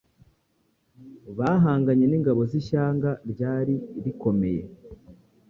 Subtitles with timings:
[1.37, 4.63] bahanganye n’ingabo z’ishyanga ryari rikomeye